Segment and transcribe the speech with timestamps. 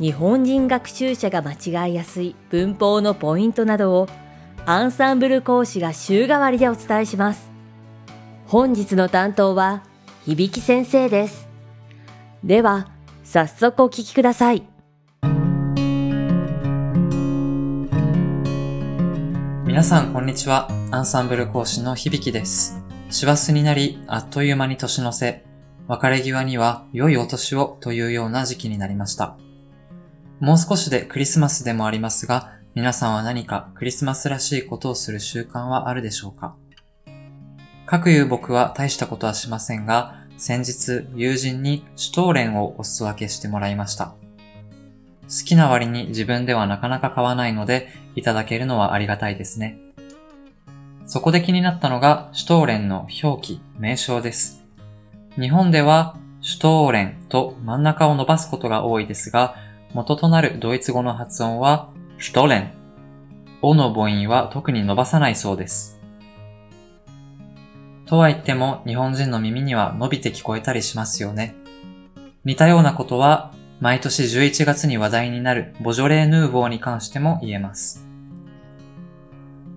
[0.00, 4.08] 日本人学習者が間違いやすい文法のポイントなどを
[4.64, 7.50] アンサンブル講師が週替わりでお伝えします。
[8.46, 9.82] 本日の担当は
[10.24, 11.48] 響先生です。
[12.42, 12.88] では、
[13.24, 14.62] 早速お聞きください。
[19.66, 20.70] 皆さんこんにちは。
[20.90, 22.82] アンサンブル講師の響です。
[23.10, 25.44] 師走になり、あっという間に年の瀬。
[25.88, 29.36] 別れ際には良いお年をというような時期になりました。
[30.40, 36.56] もう少しでクリスマスでもありますが、皆さんは何かクリスマスらしいことをする習慣はあるでしょうか？
[37.84, 44.14] かくいう僕は大したことはしませんが、先日友人にシュトーレンをお裾分けしてもらいました。
[45.24, 49.78] 好きな割に自分ではなかなか買わないので、いただけるのはありがたいですね。
[51.04, 54.64] そこで気になったのが、シュトーレンの表記、名称です。
[55.38, 59.54] 日本では、シュトーレンと真ん中を伸ばすことが多いですが、
[59.92, 62.72] 元となるドイツ語の発音は、シュトレン。
[63.60, 66.00] おの母音は特に伸ばさないそうです。
[68.06, 71.56] とは言っても、日本人の耳には伸びて聞こえたりしますよね。
[72.44, 78.06] 似たようなことは、毎年11月に話題になるボジョレーヌーボーに関しても言えます。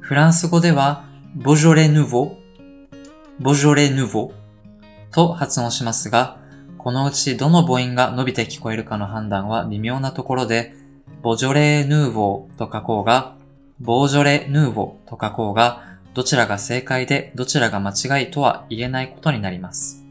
[0.00, 1.04] フランス語では、
[1.34, 2.34] ボジョレ・ヌーボー、
[3.40, 4.32] ボジョレ・ヌーボー
[5.14, 6.41] と発音しますが、
[6.82, 10.74] このうちどの母音が伸びて聞こえるかの判断は微妙なところで、
[11.22, 13.36] ボジョレー・ヌーボーと書こうが、
[13.78, 20.04] ボージョレ・ヌーボーと書こうが、どちらが正解でどちらが間違いとは言えないことになります。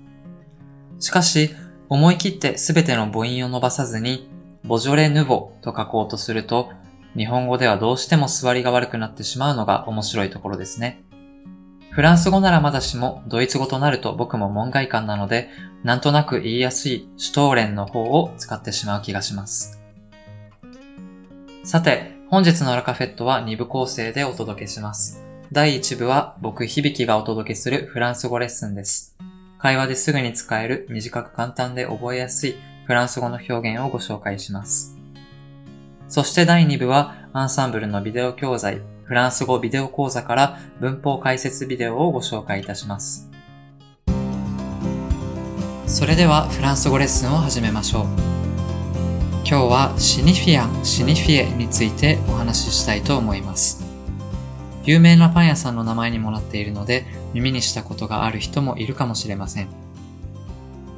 [1.00, 1.54] しかし、
[1.90, 4.30] 思い切ってすべての母音を伸ばさずに、
[4.64, 6.72] ボジョレ・ヌーボと書こうとすると、
[7.18, 11.04] 日本語ではどうしても座りが悪くなってしまうのが面白いところですね。
[11.92, 15.50] フランス語ならまだしも、ドイツ語となると僕も門外漢なので、
[15.84, 19.82] なんとなく言いやすいシュトーレンの方を使ってしまう気がします。
[21.66, 25.22] さて、本日のラカフェットは2部構成でお届けします。
[25.52, 29.18] 第1部は僕響がお届けするフランス語レッスンです。
[29.58, 34.98] 会話ですぐに使える短く簡単で覚えやすいフランス語の表現をご紹介します。
[36.08, 38.82] そして第2部はアンサンブルのビデオ教材
[39.12, 43.30] フランス語ビデオ講座から文法解説ビデオをご紹介いたします。
[45.86, 48.06] それではフランス語レッスンを始めましょう。
[49.44, 53.84] 今日はシニフィアン、シニフィエについてお話ししたいと思います。
[54.86, 59.68] 有名なパン屋さんの名前にもなっているので耳にしたことがある人もいるかもしれません。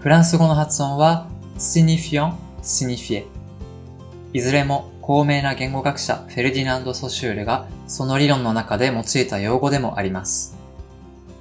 [0.02, 3.33] フランス語の発音は signifiant, signifié。
[4.34, 10.58] いずれも高名な言語学者フェルディナンド・ソシュールがその理論の中で用いた用語でもあります。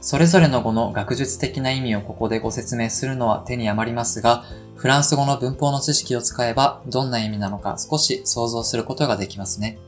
[0.03, 4.45] それぞれの語の学術的な意味をここでご説明するのは手に余りますが、
[4.75, 9.79] フランス語の文法の知識を使えばどんな意味なのか少し想像することができますね。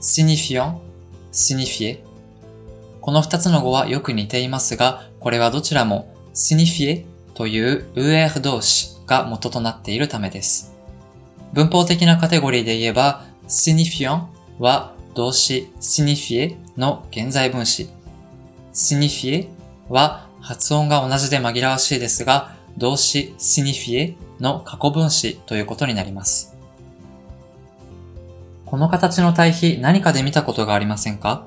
[0.00, 0.78] signifiant,
[1.30, 2.00] signifié
[3.00, 7.04] この二つの語はよく似ていますが、これはどちらも signifié
[7.34, 10.75] という er 動詞が元となっているためです。
[11.52, 14.24] 文法的なカテゴリーで言えば、signifiant
[14.58, 17.88] は動詞 signifier の現在分詞。
[18.74, 19.48] signifier
[19.88, 26.54] は発音が同じで紛らわしいですが、動詞 signifier の過去分詞ということになります。
[28.66, 31.46] この形の対比何かで見たことがありませんか？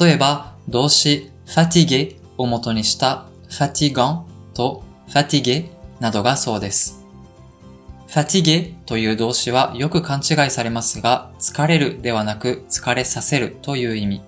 [0.00, 4.22] 例えば、動詞 fatigue を元にした fatigant
[4.54, 5.68] と fatigue
[6.00, 6.97] などがそうです。
[8.08, 14.22] Fatigue という動詞はよく勘違いされますが、疲れるではなく疲れさせるという意味。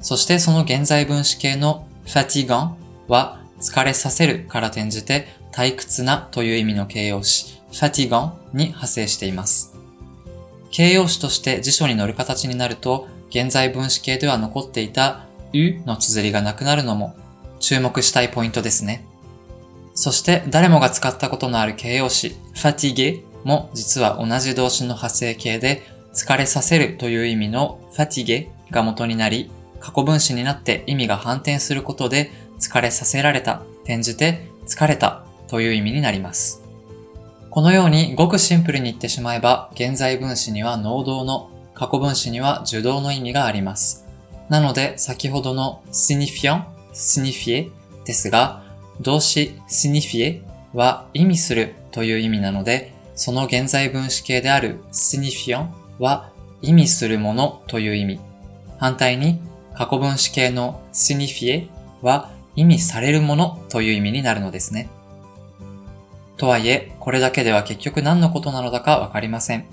[0.00, 2.74] そしてその現在分詞形の fatigant
[3.08, 9.74] は疲れさせるから転じて退屈なという意味の形容詞 fatigant に派生しています。
[10.70, 17.14] 形容詞として辞書に載る形になると、現在分詞形では残っていた u の綴りがなくなるのも
[17.60, 19.04] 注目したいポイントですね。
[19.94, 25.82] そして誰もが使ったことのある形容詞 fatigue も実は同じ動詞の派生形で
[26.14, 29.50] 疲れさせるという意味の fatigue が元になり
[29.82, 32.30] 過去分詞になって意味が反転することで
[32.62, 36.62] 疲れさせられた、転じて疲れたという意味になります。
[37.50, 44.06] このようにごくシンプルに言ってしまえば、現在分詞には能動の、過去分詞には受動の意味があります。
[44.48, 46.62] なので、先ほどの signifiant,
[46.94, 47.70] signifier
[48.04, 48.61] ですが、
[49.00, 50.42] 動詞 signifie
[50.74, 55.68] は意味するという意味なので、その現在分詞形である signifiant
[55.98, 56.30] は
[56.60, 58.20] 意味するものという意味。
[58.78, 59.40] 反対に、
[59.74, 61.68] 過去分詞形の signifie
[62.02, 64.88] は意味されるものという意味になるのですね。
[66.36, 69.64] とはいえ、これだけでは結局何のことなのだかわかりません。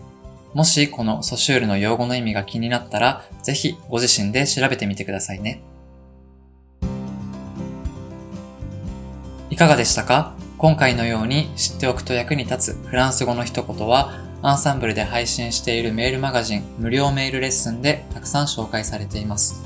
[0.54, 5.62] もしこのソシュールの用語の意味が気になったら、ぜひご自身で調べてみてくださいね。
[9.60, 10.36] かがでしたか？
[10.58, 19.62] 今回のように知っておくと役に立つフランス語の一言は、アンサンブルで配信しているメールマガジン無料メールレッスンでたくさん紹介されています。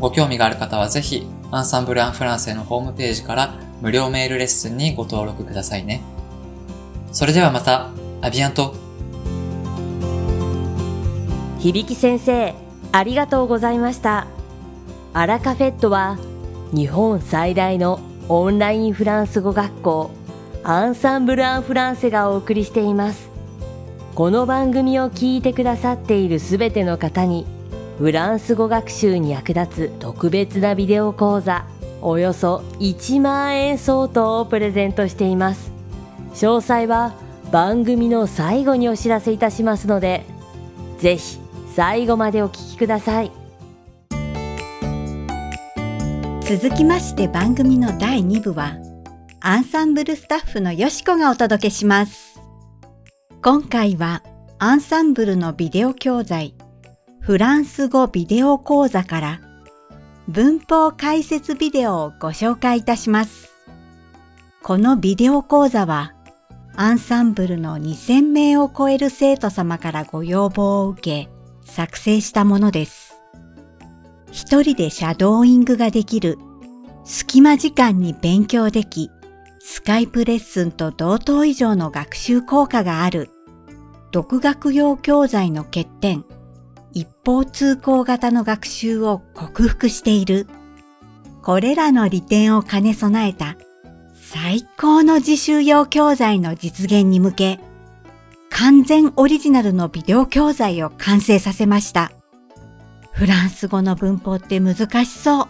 [0.00, 6.02] ご興味がある方はぜひ、アンサンブル・アン・フランセのホームページから無料メールレッスンにご登録くださいね。
[7.12, 7.90] それではまた、
[8.22, 8.74] アビアント
[11.60, 12.52] 響先生、
[12.90, 14.26] ありがとうございました。
[15.12, 16.18] アラカフェットは
[16.72, 20.10] 日本最大のオンラインフランス語学校
[20.64, 23.36] アンサンブル・アン・フランセがお送りしています。
[24.16, 27.44] この番組を聞いてくださっているすべての方に
[27.98, 31.66] フランス語学習に役立つ特別なビデオ講座
[32.00, 35.70] およそ1万円相当をプレゼントしています
[36.32, 37.14] 詳細は
[37.52, 40.24] 番組の最後にお知らせいたしますので
[40.96, 41.38] ぜひ
[41.74, 43.30] 最後までお聞きください
[46.48, 48.76] 続きまして番組の第2部は
[49.40, 52.40] アンサンブルスタッフのよしこがお届けします
[53.42, 54.22] 今回は
[54.60, 56.54] アンサンブルのビデオ教材
[57.20, 59.40] フランス語ビデオ講座から
[60.28, 63.52] 文法解説ビデオをご紹介いたします。
[64.62, 66.14] このビデオ講座は
[66.74, 71.28] アンサンブルの2000名を超える生徒様からご要望を受け
[71.64, 73.05] 作成したものです。
[74.36, 76.36] 一人でシャドーイングができる
[77.04, 79.10] 隙間時間に勉強でき
[79.60, 83.30] スカイプレッスンと同等以上の学習効果がある
[84.12, 86.26] 独学用教材の欠点
[86.92, 90.46] 一方通行型の学習を克服している。
[91.42, 93.56] これらの利点を兼ね備えた
[94.12, 97.60] 最高の自習用教材の実現に向け、
[98.50, 102.12] 完全オリジナルのビデオ教材を完成させました。
[103.16, 105.48] フランス語の文法って難しそう。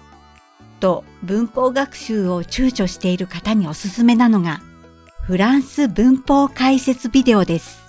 [0.78, 4.60] と文法学習を躊躇している方におすすめなのが、
[5.22, 7.80] フランス文法解説ビデオです。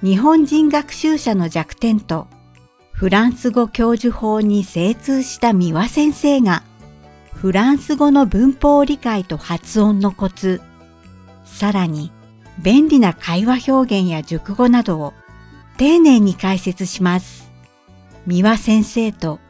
[0.00, 2.28] 日本人学習者の弱点と
[2.92, 6.62] フランス語教授法に精通した三輪先生が、
[7.34, 10.60] フランス語の文法理解と発音のコツ、
[11.44, 12.12] さらに
[12.62, 15.14] 便利な会話表現や熟語などを
[15.78, 17.43] 丁寧に解説します。
[18.26, 19.40] 三輪先生と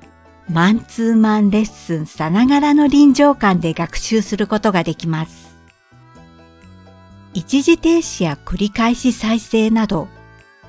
[0.49, 5.55] マンツーマンレッスンさながらの臨場感で学習することができます。
[7.33, 10.09] 一時停止や繰り返し再生など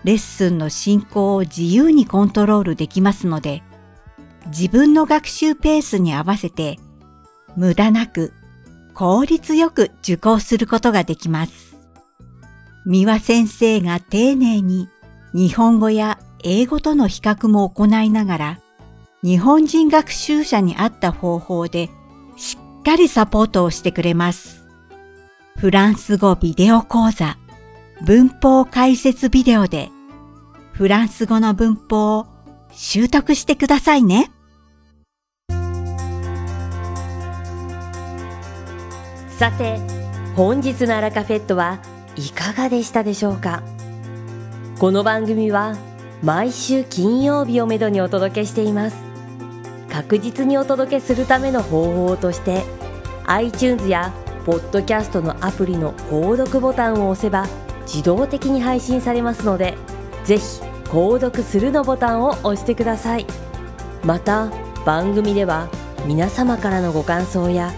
[0.04, 3.64] レッスンの進行を自由にコントロールできますので、
[4.48, 6.78] 自分の学習ペースに合わせて、
[7.56, 8.32] 無駄なく
[8.94, 11.76] 効率よく受講することができます。
[12.86, 14.90] 三輪先生が丁寧に
[15.34, 18.60] 日本語や英語との比較も行いながら、
[19.24, 21.90] 日本人学習者に合った方法で
[22.38, 24.64] しっかりサポートをしてくれます。
[25.58, 27.40] フランス語ビデオ講座
[28.04, 29.90] 文法解説ビデオで
[30.74, 32.28] フランス語の文法を
[32.72, 34.32] 習得してくださいね。
[39.30, 39.80] さて、
[40.36, 41.80] 本日のアラカフェットは
[42.16, 43.64] いかがでしたでしょうか？
[44.78, 45.76] この番組は
[46.26, 48.98] 毎週金曜日をめどにお届けしています。
[49.96, 52.64] 確実にお届けするための方法として
[53.28, 54.12] iTunes や
[54.46, 57.46] ポッドキャストのアプリの購読ボタンを押せば
[57.84, 59.78] 自動的に配信されますので
[60.26, 60.44] ぜひ
[60.86, 63.26] 購読するのボタンを押してください
[64.04, 64.52] また
[64.86, 65.70] 番組では
[66.06, 67.72] 皆様からのご感想や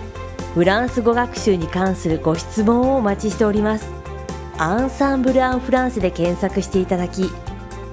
[0.56, 3.92] フランス語学習に関するご質問をお待ちしております
[4.58, 7.30] アンサンブル・アン・フランスで検索していただき